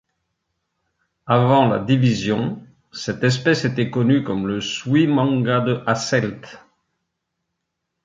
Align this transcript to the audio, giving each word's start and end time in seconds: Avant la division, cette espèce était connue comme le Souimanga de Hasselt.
Avant 1.27 1.67
la 1.67 1.77
division, 1.77 2.59
cette 2.91 3.23
espèce 3.23 3.65
était 3.65 3.91
connue 3.91 4.23
comme 4.23 4.47
le 4.47 4.59
Souimanga 4.59 5.59
de 5.59 5.83
Hasselt. 5.85 6.57